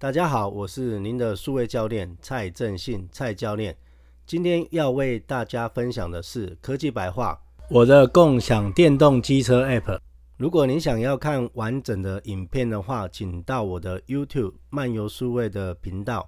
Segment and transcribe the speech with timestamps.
[0.00, 3.76] 大家好，我是您的数位教练蔡正信蔡教练。
[4.24, 7.38] 今天要为大家分享的是科技白话，
[7.68, 10.00] 我的共享电动机车 App。
[10.38, 16.26] 如果您想要看完整的影片的话，请到我的 YouTube 漫游数位的频道。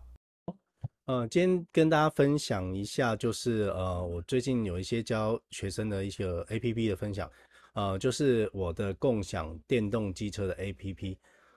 [1.07, 7.27] 呃，今天跟大家分享一下，就是呃，我最近有一些教学生的一些 APP 的分享，
[7.73, 11.17] 呃，就是我的共享电动机车的 APP。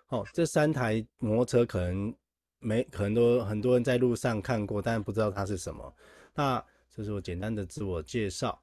[0.09, 2.13] 哦，这三台摩托车可能
[2.59, 5.95] 没可能都很多人在路上看过，但不知道它是什么。
[6.35, 8.61] 那这是我简单的自我介绍。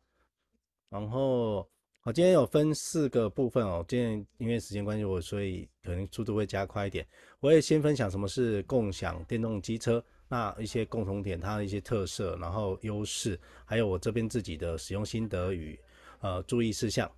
[0.89, 1.69] 然后
[2.05, 3.85] 我今天有分四个部分哦。
[3.89, 7.05] 今天因为时间关系，我所以可能速度会加快一点。
[7.41, 15.77] 我也先分享什么是共享电动机车，那一些共同点，它的一些特色，然后优势，还有我这边自己的使用心得与
[16.21, 17.11] 呃注意事项。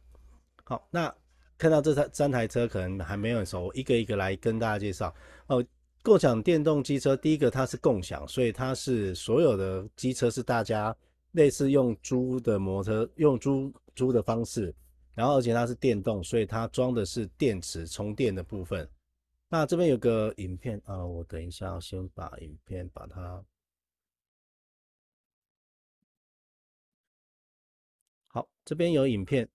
[0.65, 1.15] 好，那。
[1.57, 5.15] 看到这三三台车可能还没有很熟，我一个一个来跟大家介绍
[5.47, 5.65] 哦。
[6.03, 10.95] 共享电动机车，第一个它是共享，所以它是所有的机车是大家
[11.33, 14.75] 类似用租的摩托车，用租租的方式，
[15.15, 18.87] 然后而且它是电动，所以它装的是电池充电的部分。
[19.49, 23.43] 那这边有个影片啊，我等一下先把影片把它
[28.27, 29.49] 好，这边有影片。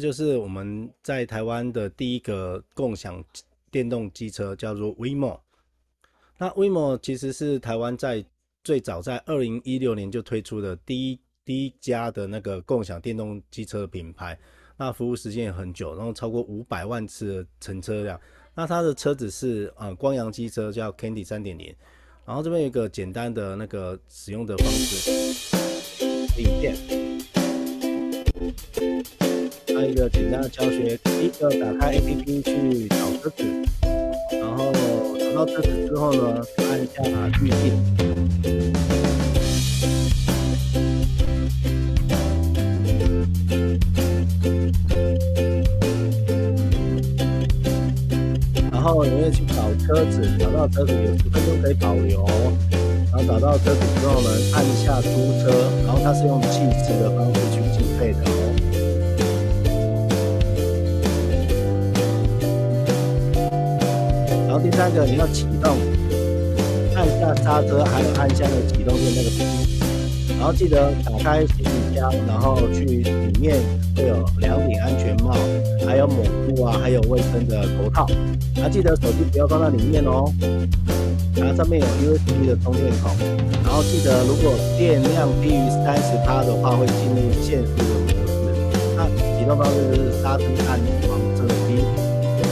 [0.00, 3.22] 就是我们在台湾的第一个共享
[3.70, 5.38] 电动机车，叫做 WeMo。
[6.38, 8.24] 那 WeMo 其实是台湾在
[8.64, 14.38] 最早在二零一六年就推出的第一第一家的那个共享电动机车品牌。
[14.76, 18.18] 那服务时间也很久，然后超过五百万次的乘车量。
[18.54, 21.74] 那它的车子是呃光阳机车，叫 Candy 三点零。
[22.24, 25.10] 然后这边有一个简单的那个使用的方式，
[26.40, 26.76] 影片。
[29.86, 33.44] 一个简单的教学，第一个打开 APP 去找车子，
[34.32, 34.72] 然后
[35.18, 37.02] 找到车子之后呢，按下
[37.40, 37.72] 预定，
[48.70, 49.54] 然后你会去找
[49.86, 52.24] 车子，找到车子有十分钟可以保留，
[53.10, 55.08] 然后找到车子之后呢，按下租
[55.40, 55.50] 车，
[55.86, 57.59] 然后它是用计时的方式去
[64.80, 65.76] 第三个，你要启动，
[66.96, 69.28] 按下刹车，还有按下那个启动键那个，
[70.38, 73.60] 然后记得打开行李箱，然后去里面
[73.94, 75.36] 会有两顶安全帽，
[75.86, 78.06] 还有抹布啊，还有卫生的头套。
[78.56, 80.32] 还、啊、记得手机不要放在里面哦。
[81.36, 81.86] 然后上面有
[82.16, 83.10] USB 的充电口，
[83.62, 87.84] 然后记得如果电量低于三十趴的话，会进入限速的
[88.16, 88.32] 模式。
[88.96, 90.80] 那启动方式就是刹车按
[91.10, 91.84] 往这边，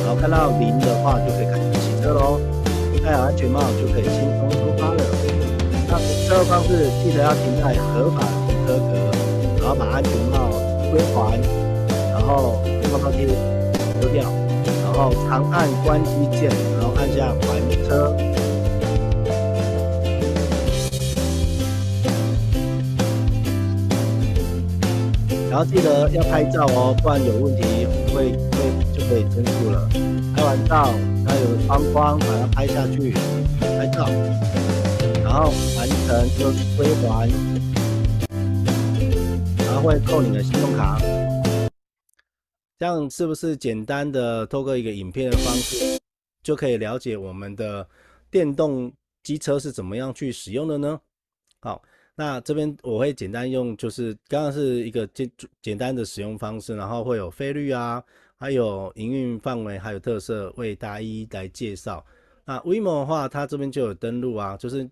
[0.04, 1.77] 然后看到零的话就可以开。
[2.08, 2.40] 车喽，
[3.04, 5.04] 戴好安全帽就可以轻松出发了。
[5.88, 8.94] 那停车方式记得要停在合法停车格，
[9.60, 10.48] 然后把安全帽
[10.90, 11.38] 归还，
[12.12, 13.26] 然后放到地
[14.00, 14.24] 丢掉，
[14.84, 18.16] 然后长按关机键，然后按下还车。
[25.50, 27.62] 然后记得要拍照哦，不然有问题
[28.14, 29.88] 会会就可以申诉了。
[30.34, 30.88] 拍完照。
[31.28, 33.12] 还有窗框，把它拍下去，
[33.60, 34.08] 拍照，
[35.22, 37.28] 然后完成就归还，
[39.58, 40.98] 然后会扣你的信用卡。
[42.78, 46.00] 这样是不是简单的透过一个影片的方式，
[46.42, 47.86] 就可以了解我们的
[48.30, 48.90] 电动
[49.22, 50.98] 机车是怎么样去使用的呢？
[51.60, 51.82] 好，
[52.14, 58.02] 那这边我会简单用，就是刚刚是一个简简单的使用方式，然后会有费率啊。
[58.38, 62.04] 还有营运范围，还有特色，为大家一一来介绍。
[62.44, 64.88] 那 WeMo 的话，它这边就有登录啊，就是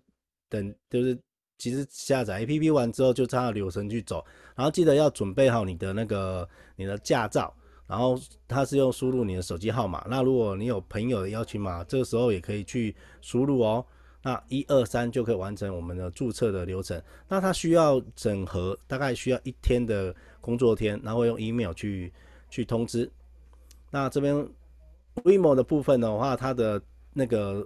[0.49, 1.17] 等，就是
[1.57, 4.23] 其实下载 APP 完之后，就照流程去走。
[4.55, 7.51] 然后记得要准备好你的那个你的驾照，
[7.87, 10.05] 然后它是用输入你的手机号码。
[10.09, 13.83] 那如果你有朋友的邀请码，这个时候也可以去输入哦。
[14.21, 17.01] 那一二三就可以完成我们的注册的流程。
[17.29, 22.11] 那它需要整合，大概需要一天的工作天，然后用 email 去
[22.49, 23.09] 去通知。
[23.89, 24.35] 那这边
[25.23, 26.81] WeMo 的部分的话，它的
[27.13, 27.65] 那个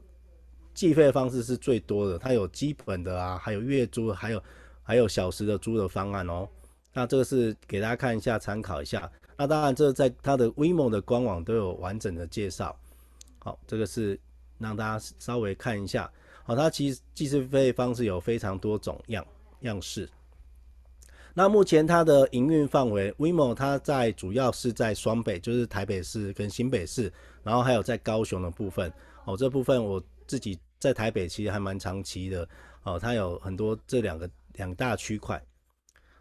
[0.74, 4.44] 计费方式是最多的，它有基本的啊，还有月租，还有
[4.84, 6.48] 还有小时的租的方案哦。
[6.94, 9.10] 那这个是给大家看一下，参考一下。
[9.38, 12.78] 那当然，这在它的 WeMo 的官网都有完整的介绍。
[13.40, 14.20] 好，这个是
[14.60, 16.12] 让大家稍微看一下。
[16.44, 19.26] 好，它其实计费方式有非常多种样
[19.62, 20.08] 样式。
[21.34, 27.12] 那目前它的营运范围，WeMo 它在主要是在双北，就是台北市跟新北市，
[27.44, 28.92] 然后还有在高雄的部分。
[29.26, 32.48] 哦，这部分我自己在台北其实还蛮长期的。
[32.84, 35.42] 哦，它有很多这两个两大区块。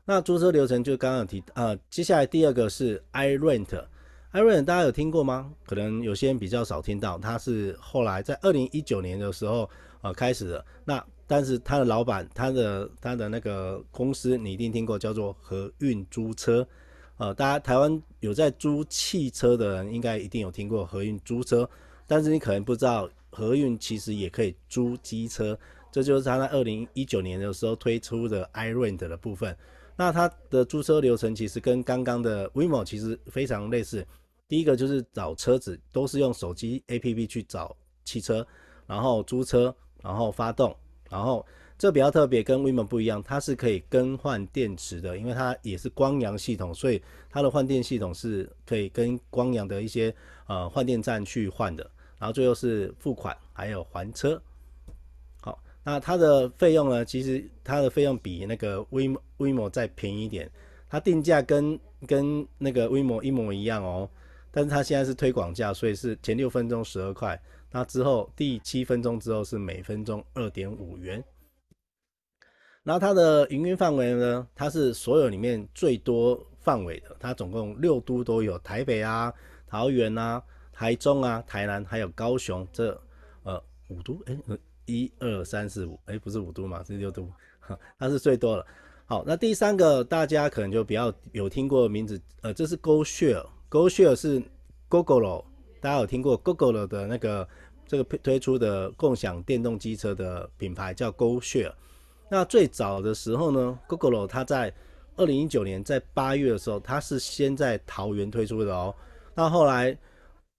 [0.05, 5.53] 那租车流程就刚刚有提，呃，接下来第二个是 iRent，iRent 大家有听过吗？
[5.65, 9.69] 可能有些人比较少听到，它是后来在二零一九年的时候
[10.03, 10.65] 呃开始的。
[10.85, 16.67] 那但是他的老板，他的他的那个公司你一定听过，叫做和运租车，
[17.19, 21.71] 呃，大家台湾有在租汽车的人，应该一定有听过和运租车，
[22.05, 25.57] 但是你可能不知道和运其实也可以租机车，
[25.93, 29.57] 这就是他在二零一九年的时候推出的 iRent 的部分。
[29.97, 34.05] 那它的租车流程其实跟刚刚的 WeMo 其实非常类似。
[34.49, 38.45] 第一个就是找车子，都是用手机 APP 去找汽车，
[38.85, 39.73] 然后租车，
[40.03, 40.75] 然后发动，
[41.11, 41.45] 然后
[41.77, 50.15] 这比较特别，跟 WeMo 不一样，它是可以更换电池的，因为它也是光阳系统，所以它的换电系统是可以跟光阳的一些
[50.47, 51.91] 呃换电站去换的。
[52.19, 54.41] 然后最后是付款，还有还车。
[55.41, 57.03] 好那它的费用呢？
[57.03, 60.51] 其实它的费用比那个 WeMo WeMo 再便宜一点，
[60.89, 64.09] 它定价跟跟那个 WeMo 一模一样哦。
[64.51, 67.41] 但是它现在是推广价，所以是前六分钟十二块，
[67.71, 71.23] 那之后第七分钟之后是每分钟二点五元。
[72.83, 79.33] 然后它的营运范围呢，它是所有里面最多范围的，它总共六都都有，台北啊、
[79.67, 83.01] 桃园啊、台中啊、台南还有高雄这
[83.43, 84.37] 呃五都哎。
[84.49, 87.25] 欸一二三四五，哎，不是五都嘛，是六都，
[87.97, 88.67] 它是最多了。
[89.07, 94.43] 好，那第三个大家可能就比较有听过的名字，呃，这是 GoShare，GoShare 是
[94.89, 95.45] Gogoro，
[95.81, 97.49] 大家有听过 Google 的那个
[97.87, 101.73] 这个推出的共享电动机车的品牌叫 GoShare。
[102.29, 104.73] 那最早的时候呢，Google 它在
[105.17, 108.95] 二零一九年在八月的时候，它是先在桃园推出的哦。
[109.35, 109.97] 那后来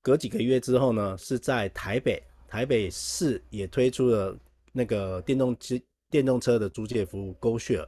[0.02, 2.22] 隔几个月之后呢，是在台北。
[2.48, 4.38] 台北市也推出了
[4.74, 7.88] 那个电动机电动车的租借服务 GoShare，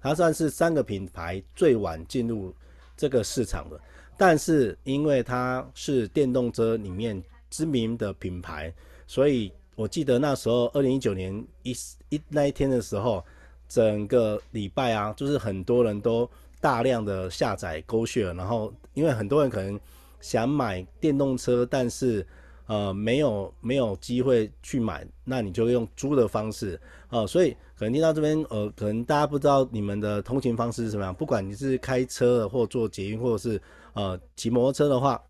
[0.00, 2.54] 它算是三个品牌最晚进入
[2.96, 3.78] 这个市场的。
[4.18, 8.70] 但是因为它是电动车里面知名的品牌，
[9.06, 11.32] 所以我记得那时候二零一九年
[11.62, 11.72] 一
[12.10, 13.24] 一那一天的时候，
[13.68, 16.28] 整个礼拜啊，就是很多人都
[16.60, 19.78] 大量的下载 GoShare，然后因为很多人可能
[20.20, 22.26] 想买电动车，但是
[22.66, 26.78] 呃，没有没有机会去买，那你就用租的方式，
[27.08, 35.22] 呃，所以可能听到这边，呃，可能大家不知道你们的通勤方式是什么样，不管你是开车或坐捷运，或者是呃骑摩托车的话，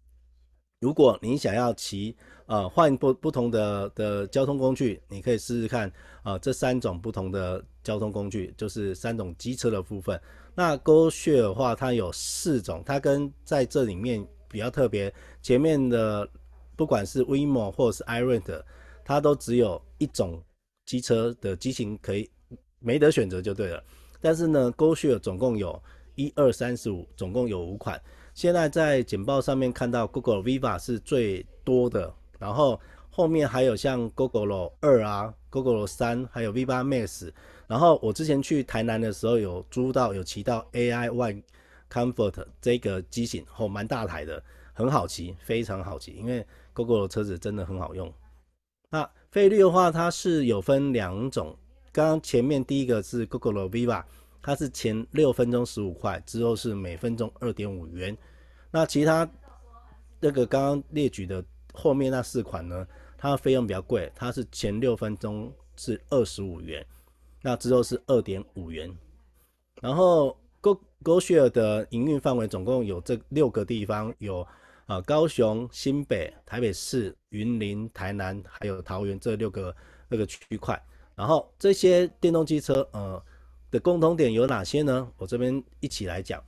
[0.80, 2.16] 如果你想要骑
[2.46, 5.92] 呃换不不同的的交通工具，你可以试试看，
[6.24, 10.18] 呃，这三种不同的交通工具，就是三种机车的部分。
[10.54, 15.12] 那 GoShare 的话，它有四种，它跟在这里面比较特别，
[15.42, 16.28] 前面的。
[16.78, 18.62] 不管是 WeMo 或者是 iRent，
[19.04, 20.40] 它都只有一种
[20.86, 22.30] 机车的机型可以
[22.78, 23.82] 没得选择就对了。
[24.20, 25.80] 但是呢，GoShare 总共有
[26.14, 28.00] 一二三四五，总共有五款。
[28.34, 32.80] 现在在简报上面看到 Gogoro Viva 是最多的，然后
[33.10, 37.32] 后面还有像 Gogoro 二啊、Gogoro 三，还有 V8 Max。
[37.66, 41.42] 然后我之前去台南的时候有租到有骑到 AI One
[41.90, 44.42] Comfort 这个机型，哦，蛮大台的，
[44.72, 46.46] 很好骑，非常好骑，因为。
[46.74, 48.14] Gogoro 的车子真的很好用。
[48.88, 51.56] 那费率的话，它是有分两种。
[51.98, 54.04] 刚刚前面第一个是 Gogoro Viva，
[54.40, 58.16] 它是前六分钟十五块，之后是每分钟二点五元。
[58.70, 59.28] 那其他
[60.20, 62.86] 那个刚刚列举的后面那四款呢，
[63.16, 66.86] 它的费用比较贵，它是前六分钟是二十五元，
[67.42, 68.96] 那之后是二点五元。
[69.80, 74.46] 然后 Go GoShare 的营运范围总共有这六个地方有。
[74.86, 79.74] 啊，高雄、新北、台北市、云林、台南，还有桃园这六个
[80.08, 80.82] 那个区块。
[81.18, 83.20] 然后这些电动机车，呃
[83.72, 85.12] 的共同点有哪些呢？
[85.16, 86.40] 我这边一起来讲。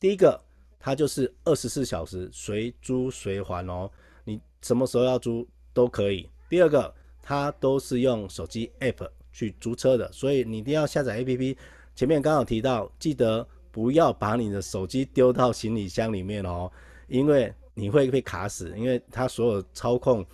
[0.00, 0.40] 第一个，
[0.80, 3.90] 它就是二十四小时随租随还哦，
[4.24, 6.30] 你什么时候要租都可以。
[6.48, 11.54] 第二个，它都是用手机 App 去租车的，所以你一定要下载 APP。
[11.94, 16.72] 前面刚好提到，记得不要把你的手机丢到行李箱里面哦，
[17.06, 17.54] 因为。
[17.78, 20.24] 你会被卡死，因为它所有操控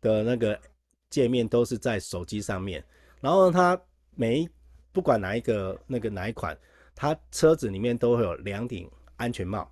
[0.00, 0.58] 的那个
[1.08, 2.84] 界面都是在手机上面，
[3.20, 3.80] 然后它
[4.14, 4.48] 每一
[4.92, 6.56] 不管哪一个那个哪一款，
[6.94, 9.70] 它车子里面都会有两顶安全帽。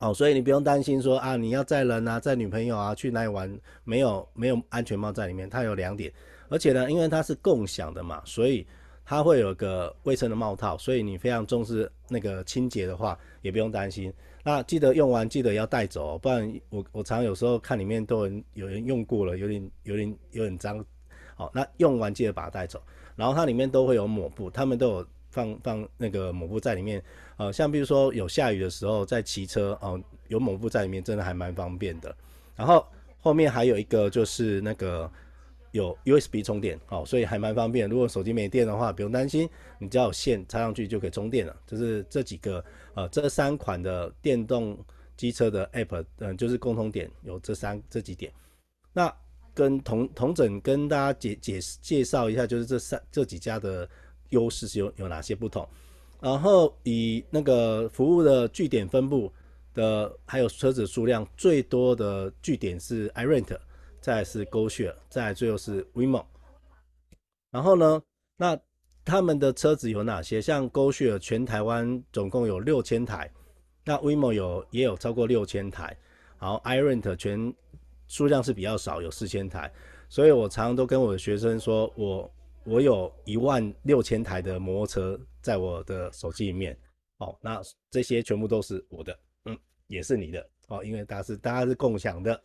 [0.00, 6.12] 哦，所以你不用担心说啊，你要载人啊，载女朋友啊，去哪里玩，没有没有安全帽在里面，它有两点，
[6.48, 8.66] 而且呢，因为它是共享的嘛，所以
[9.04, 14.12] 它会有个卫生的帽套，所以你非常重视那个清洁的话，也不用担心。
[14.42, 20.84] 那记得用完记得要带走，哦不然我我常有时候看里面都有人有人用过了，有点有点有点脏。
[21.36, 22.82] 好，那用完记得把它带走，
[23.16, 25.06] 然后它里面都会有抹布，他们都有。
[25.34, 27.02] 放放那个抹布在里面，
[27.38, 32.14] 呃，像比如说有下雨的时候在骑车哦、有抹布在里面，真的还蛮方便的。
[32.54, 32.86] 然后
[33.18, 35.10] 后面还有一个就是那个
[35.72, 37.90] 有 USB 充电，哦，所以还蛮方便。
[37.90, 39.50] 如果手机没电的话，不用担心，
[39.80, 41.56] 你只要有线插上去就可以充电了。
[41.66, 42.64] 就是这几个
[42.94, 44.78] 呃，这三款的电动
[45.16, 48.32] 机车的 App，嗯、就是共同点有这三这几点。
[48.92, 49.12] 那
[49.54, 53.88] 跟同同整跟大家解解介绍一下，就是这三这几家的。
[54.30, 55.68] 优势是有有哪些不同？
[56.20, 59.32] 然后以那个服务的据点分布
[59.74, 63.56] 的，还有车子数量最多的据点是 iRent，
[64.00, 66.24] 再是 GoShare，再最后是 WeMo。
[67.52, 68.02] 然后呢，
[68.36, 68.58] 那
[69.04, 70.42] 他们的车子有哪些？
[70.42, 73.30] 像 GoShare 全台湾总共有六千台，
[73.84, 75.96] 那 WeMo 有也有超过六千台，
[76.40, 77.54] 然后 iRent 全
[78.06, 79.72] 数量是比较少，有四千台。
[80.08, 82.30] 所以我常常都跟我的学生说，我。
[82.66, 86.74] 我有一万六千台的摩托车在我的手机里面，
[87.18, 92.42] 哦，那这些全部都是我的，嗯，也是你的，哦，因为大家是大家是共享的。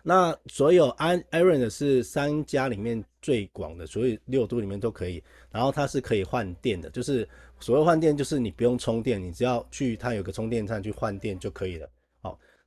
[0.00, 5.20] 那所有 iRent 是三家里面最广的，所以六都里面都可以。
[5.50, 11.90] 然后它是可以换电的，就是所谓换电，就是你不用充电，你只要去它有个充电站去换电就可以了。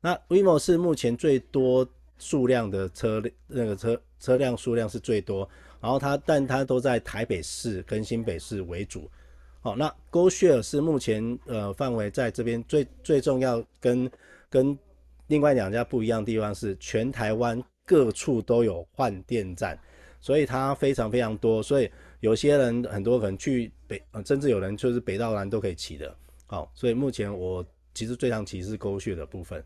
[0.08, 1.86] 那 WeMo 是目前最多
[2.18, 5.48] 数量的车，那个车车辆数量是最多。
[5.82, 9.12] 然后它，但它都在台北市跟新北市为主。
[9.60, 14.10] 好，那 GoShare 是目前呃范围在这边最最重要跟
[14.50, 14.80] 跟
[15.28, 19.78] 另外两家不一样的地方是，全台湾各处都有换电站，
[20.22, 21.62] 所以它非常非常多。
[21.62, 26.16] 所以有些人很多可能去北，甚至有人就是北到南都可以骑的。
[26.46, 27.62] 好，所以目前我
[27.94, 29.62] 其实最常骑是 GoShare 的部分。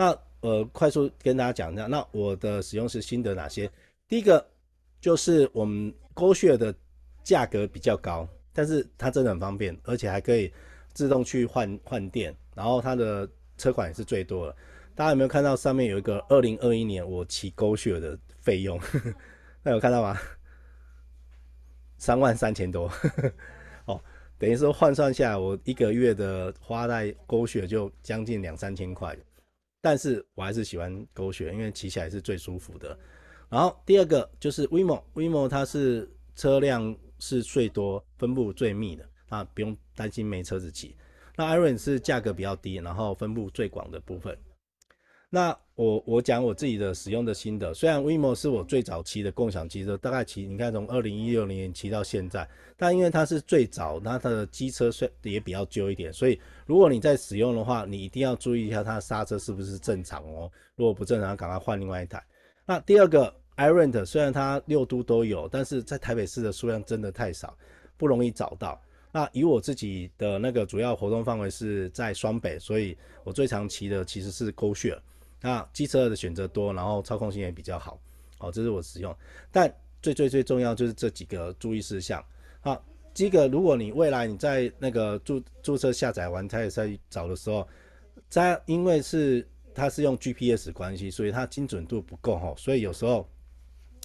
[0.00, 3.70] 那呃，快速跟大家讲一下，那我的使用是心得哪些？
[4.08, 4.44] 第一个。
[5.00, 6.74] 就是我们 GoShare 的
[7.24, 10.52] 价格比较高，但是它真的很方便，而且还可以
[10.92, 13.26] 自动去换换电，然后它的
[13.56, 14.54] 车款也是最多的。
[14.94, 18.78] 大家有没有看到上面有一个二零二一年我骑 GoShare 的费用？
[19.64, 20.18] 那有看到吗？
[21.96, 22.92] 三万三千多，
[23.86, 23.98] 哦，
[24.36, 29.16] 等于说换算下来，我一个月的花在 GoShare 就将近两三千块。
[29.80, 32.98] 但是我还是喜欢狗血因为骑起来是最舒服的。
[33.48, 40.96] 然后第二个就是 WeMo，WeMo 它是车辆是最多、分布最密的，那，不用担心没车子骑。
[41.36, 44.36] 那 iron 是价格比较低，然后分布最广的部分。
[45.30, 52.46] 那我我讲我自己的使用的心得，虽然 WeMo 是我最早骑的共享机车，大概骑你看从二零一六年骑到现在，
[52.76, 60.50] 但因为它是最早，那它的机车虽也比较旧一点，所以如果你在使用的话，你一定要注意一下它的刹车是不是正常哦。
[60.74, 62.22] 如果不正常，赶快换另外一台。
[62.66, 63.34] 那第二个。
[63.56, 67.54] iRent 虽然它六都都有，但是在台北市的数量真的太少，
[67.98, 68.80] 不容易找到。
[69.12, 74.98] 那以我自己的那个主要活动范围是在双北，所以我最常骑的其实是 GoShare。
[75.40, 78.00] 那机车的选择多，然后操控性也比较好。
[78.38, 79.14] 好，这是我使用。
[79.50, 82.24] 但最最最重要就是这几个注意事项。
[82.60, 87.66] 好，第一个，如果你未来你在那个注注册下载完台北赛找的时候，
[88.28, 93.28] 在因为是它是用 GPS 关系，所以它精准度不够哈，所以有时候。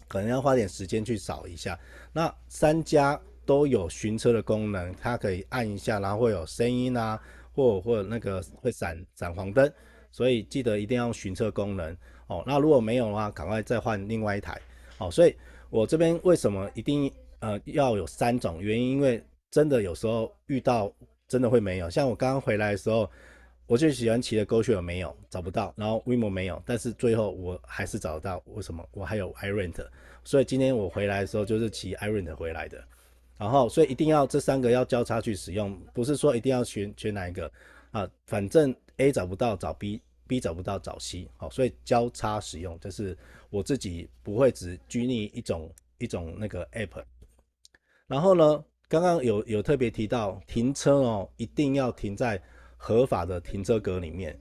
[0.08, 1.78] 可能要花点时间去找一下，
[2.14, 7.20] 那三家都有寻车的功能，它可以按一下，然后会有声音啊，
[7.56, 9.68] 或或那个会闪闪黄灯，
[10.16, 12.42] 所以记得一定要寻车功能哦。
[12.48, 14.58] 那如果没有的话，赶快再换另外一台
[14.98, 15.12] 哦。
[15.12, 15.36] 所以
[15.70, 18.92] 我这边为什么一定呃要有三种原因？
[18.92, 20.90] 因为真的有时候遇到
[21.28, 23.10] 真的会没有，像我刚刚回来的时候。
[23.68, 28.40] 我最喜欢骑的 g o s h 没有找不到，然后 Vimo 没有，但是最后我还是找得到。
[28.54, 28.88] 为什么？
[28.92, 29.84] 我还有 iRent，
[30.24, 32.78] 所以今天我回来的时候就是骑 iRent 回来的。
[33.40, 37.52] 然后，所以一定要这三个要交叉去使用，不是说一定要选选哪一个
[37.90, 43.18] 啊，反正 A 找不到找 B，B 找不到找 C，好，所以交叉使用，就是
[43.50, 47.04] 我自己不会只拘泥一种一种那个 App。
[48.08, 52.42] 然后呢，刚刚有有特别提到停车哦，一定要停在。
[52.78, 54.38] 合法的停车格里面，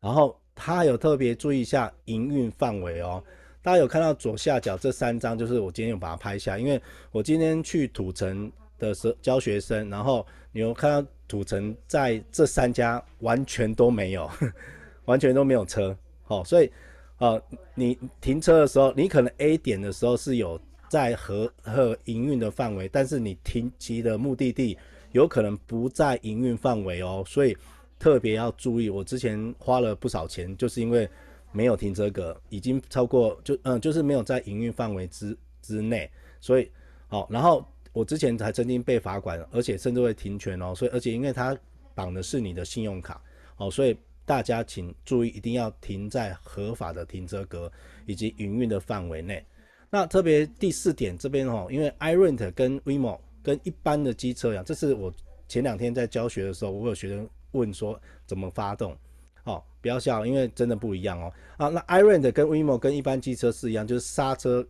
[0.00, 3.22] 然后他有特别注意一下营运范围哦。
[3.62, 6.80] 大家有看到左下角这三张，就是我今天有把它拍下，因为
[7.12, 14.30] 我今天去土城的时教学生，然后你有看到土城在这三家完全都没有，
[15.06, 16.70] 完全都没有车，好，所以
[17.18, 17.42] 呃，
[17.74, 24.78] 你停车的时候，你可能 A 点的时候是有在和和营运的范围，但是你停骑的目的地
[25.12, 27.56] 有可能不在营运范围哦，所以
[27.98, 28.88] 特别要注意。
[28.88, 31.08] 我之前花了不少钱，就是因为。
[31.50, 36.08] 没有停车格，已经超过就嗯，就是没有在营运范围之之内，
[36.42, 36.70] 所以
[37.08, 41.56] 好，然后我之前还曾经被罚款，而且甚至会停权哦，所以而且因为它
[41.94, 43.20] 绑的是你的信用卡
[43.56, 47.70] 哦，所以大家请注意，一定要停在合法的停车格
[48.06, 49.44] 以及营运的范围内。
[49.90, 55.12] 那特别第四点这边哦，因为 iRent 跟 WeMo 跟一般的机车一样，这是我
[55.48, 58.96] 前两天在教学的时候，我有学生问说怎么发动。
[59.44, 61.32] 哦，不要笑，因为真的不一样哦。
[61.56, 64.62] 啊，那 iRent 跟 WeMo 跟一般机车是一样，就是刹车，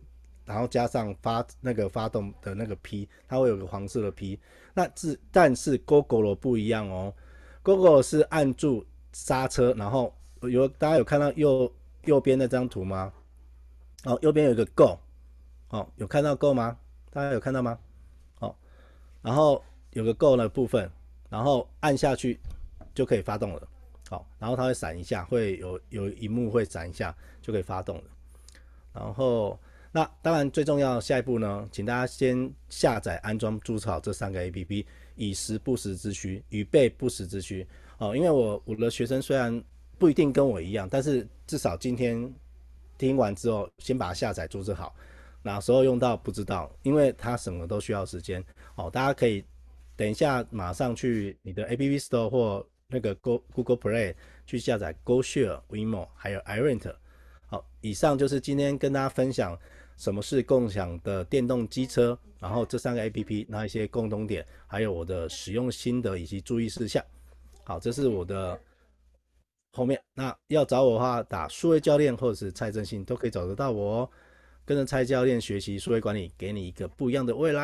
[0.49, 4.39] 然后加上发那个发动的那个 P，它会有个黄色的 P。
[4.73, 7.13] 那是但是 Gogoro 不一样哦
[7.61, 11.71] ，Go Go 是按住刹车，然后有大家有看到右
[12.05, 13.13] 右边那张图吗？
[14.05, 14.97] 哦，右边有一个 Go，
[15.69, 16.75] 哦，有看到 Go 吗？
[17.11, 17.77] 大家有看到吗？
[18.39, 18.55] 哦，
[19.21, 20.89] 然后有个 Go 的部分，
[21.29, 22.39] 然后按下去
[22.95, 23.67] 就可以发动了。
[24.09, 28.03] 好，然后它会闪一下，会有有一幕会闪一下，就可以发动了。
[28.91, 29.59] 然后，
[29.91, 37.65] 那当然最重要，下一步呢，请大家先下载、安装、注册好这三个 APP，以时不时之需，以备不时之需。
[37.97, 39.63] 哦，因为我我的学生虽然
[39.97, 42.31] 不一定跟我一样，但是至少今天
[42.99, 44.95] 听完之后，先把它下载、注册好，
[45.41, 48.43] 哪时候用到不知道，因为它什么都需要时间。
[48.75, 49.43] 哦，大家可以
[49.95, 54.13] 等一下马上去你的 APP Store 或那个 Go Google Play
[54.45, 56.93] 去下载 GoShare、WeMo 还有 iRent。
[57.49, 59.57] 好，以上就是今天跟大家分享
[59.97, 67.03] 什么是共享的电动机车，然后这三个 APP 那一些共同点，还有我的使用心得以及注意事项。
[67.63, 68.59] 好，这是我的
[69.71, 69.99] 后面。
[70.13, 74.09] 那要找我的话，打数位教练或者是蔡正兴都可以找得到我哦。
[74.63, 77.61] 跟着蔡教练学习数位管理，给你一个不一样的未来。